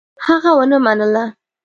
[0.25, 1.25] هغه ونه منله.